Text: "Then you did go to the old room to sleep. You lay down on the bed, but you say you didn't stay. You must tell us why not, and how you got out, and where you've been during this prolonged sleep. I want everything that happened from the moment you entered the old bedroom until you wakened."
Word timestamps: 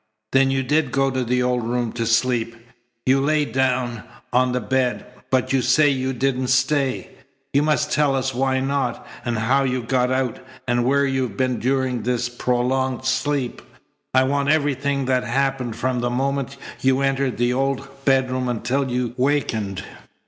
"Then 0.31 0.49
you 0.49 0.63
did 0.63 0.91
go 0.91 1.11
to 1.11 1.23
the 1.23 1.43
old 1.43 1.63
room 1.63 1.91
to 1.91 2.07
sleep. 2.07 2.55
You 3.05 3.21
lay 3.21 3.45
down 3.45 4.01
on 4.33 4.51
the 4.51 4.59
bed, 4.59 5.05
but 5.29 5.53
you 5.53 5.61
say 5.61 5.89
you 5.91 6.11
didn't 6.11 6.47
stay. 6.47 7.11
You 7.53 7.61
must 7.61 7.91
tell 7.91 8.15
us 8.15 8.33
why 8.33 8.61
not, 8.61 9.05
and 9.23 9.37
how 9.37 9.63
you 9.63 9.83
got 9.83 10.11
out, 10.11 10.39
and 10.67 10.85
where 10.85 11.05
you've 11.05 11.37
been 11.37 11.59
during 11.59 12.01
this 12.01 12.29
prolonged 12.29 13.05
sleep. 13.05 13.61
I 14.11 14.23
want 14.23 14.49
everything 14.49 15.05
that 15.05 15.23
happened 15.23 15.75
from 15.75 15.99
the 15.99 16.09
moment 16.09 16.57
you 16.79 17.01
entered 17.01 17.37
the 17.37 17.53
old 17.53 17.87
bedroom 18.03 18.49
until 18.49 18.89
you 18.89 19.13
wakened." 19.17 19.83